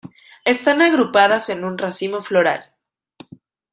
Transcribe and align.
Están 0.45 0.81
agrupadas 0.81 1.49
en 1.49 1.63
un 1.63 1.77
racimo 1.77 2.23
floral. 2.23 2.71